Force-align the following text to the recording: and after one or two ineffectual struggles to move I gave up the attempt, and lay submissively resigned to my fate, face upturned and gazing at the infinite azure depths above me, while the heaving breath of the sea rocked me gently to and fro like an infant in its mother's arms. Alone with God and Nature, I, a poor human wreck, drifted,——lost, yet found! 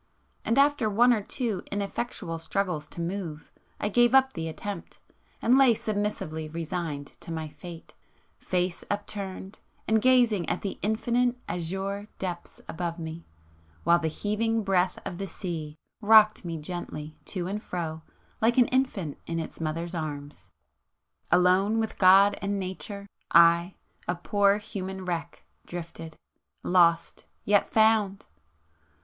and 0.43 0.57
after 0.57 0.89
one 0.89 1.13
or 1.13 1.21
two 1.21 1.61
ineffectual 1.71 2.39
struggles 2.39 2.87
to 2.87 2.99
move 2.99 3.51
I 3.79 3.87
gave 3.87 4.15
up 4.15 4.33
the 4.33 4.47
attempt, 4.49 4.97
and 5.43 5.59
lay 5.59 5.75
submissively 5.75 6.49
resigned 6.49 7.05
to 7.19 7.31
my 7.31 7.49
fate, 7.49 7.93
face 8.39 8.83
upturned 8.89 9.59
and 9.87 10.01
gazing 10.01 10.49
at 10.49 10.63
the 10.63 10.79
infinite 10.81 11.37
azure 11.47 12.07
depths 12.17 12.59
above 12.67 12.97
me, 12.97 13.27
while 13.83 13.99
the 13.99 14.07
heaving 14.07 14.63
breath 14.63 14.97
of 15.05 15.19
the 15.19 15.27
sea 15.27 15.77
rocked 16.01 16.43
me 16.43 16.57
gently 16.57 17.15
to 17.25 17.45
and 17.45 17.61
fro 17.61 18.01
like 18.41 18.57
an 18.57 18.69
infant 18.69 19.19
in 19.27 19.37
its 19.37 19.61
mother's 19.61 19.93
arms. 19.93 20.49
Alone 21.31 21.77
with 21.77 21.99
God 21.99 22.35
and 22.41 22.59
Nature, 22.59 23.05
I, 23.29 23.75
a 24.07 24.15
poor 24.15 24.57
human 24.57 25.05
wreck, 25.05 25.43
drifted,——lost, 25.67 27.27
yet 27.45 27.69
found! 27.69 28.25